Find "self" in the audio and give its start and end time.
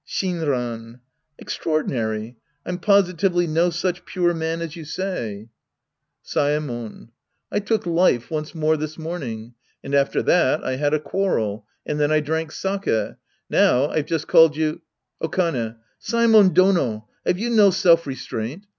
17.69-18.07